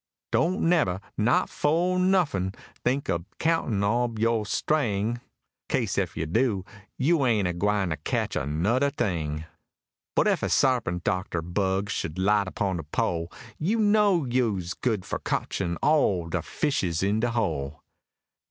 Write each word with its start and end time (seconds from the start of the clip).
Don't 0.31 0.61
nebber, 0.63 0.99
not 1.15 1.47
for 1.47 1.99
nuffin, 1.99 2.55
think 2.83 3.07
ob 3.07 3.25
countin' 3.37 3.83
ob 3.83 4.17
yo' 4.17 4.43
string; 4.43 5.21
'Kase 5.69 5.95
ef 5.99 6.17
you 6.17 6.25
do, 6.25 6.65
you 6.97 7.23
ain't 7.23 7.47
a 7.47 7.53
gwine 7.53 7.89
to 7.89 7.97
cotch 7.97 8.35
anoder 8.35 8.89
thing; 8.89 9.43
But 10.15 10.25
ef 10.27 10.41
a 10.41 10.49
sarpent 10.49 11.03
doctor 11.03 11.43
bug 11.43 11.91
sh'd 11.91 12.17
'light 12.17 12.47
upon 12.47 12.77
de 12.77 12.83
pole, 12.83 13.31
You 13.59 13.77
knows 13.79 14.29
you's 14.31 14.73
good 14.73 15.05
for 15.05 15.19
cotchin' 15.19 15.77
all 15.83 16.29
de 16.29 16.41
fishes 16.41 17.03
in 17.03 17.19
de 17.19 17.29
hole. 17.29 17.83